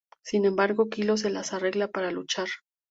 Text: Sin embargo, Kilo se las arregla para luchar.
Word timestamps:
Sin 0.23 0.45
embargo, 0.45 0.89
Kilo 0.89 1.15
se 1.15 1.29
las 1.29 1.53
arregla 1.53 1.87
para 1.87 2.09
luchar. 2.09 2.47